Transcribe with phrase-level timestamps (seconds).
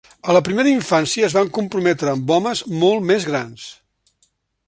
[0.31, 3.67] A la primera infància es van comprometre amb homes molt més grans.